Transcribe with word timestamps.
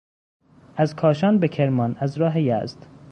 از 0.75 0.95
کاشان 0.95 1.39
به 1.39 1.47
کرمان 1.47 1.95
از 1.99 2.17
راه 2.17 2.41
یزد 2.41 2.85